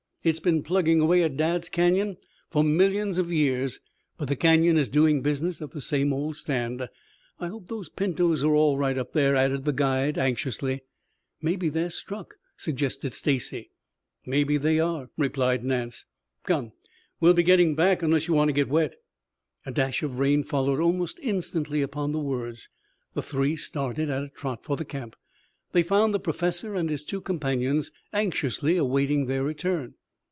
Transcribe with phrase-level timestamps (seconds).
[0.23, 2.15] It's been plugging away at Dad's Canyon
[2.51, 3.79] for millions of years,
[4.19, 6.87] but the Canyon is doing business at the same old stand.
[7.39, 10.81] I hope those pintos are all right up there," added the guide anxiously.
[11.41, 13.71] "Mebby they're struck," suggested Stacy.
[14.23, 16.05] "Mebby they are," replied Nance.
[16.43, 16.73] "Come,
[17.19, 18.97] we'll be getting back unless you want to get wet."
[19.65, 22.69] A dash of rain followed almost instantly upon the words.
[23.15, 25.15] The three started at a trot for the camp.
[25.71, 29.95] They found the Professor and his two companions anxiously awaiting their return.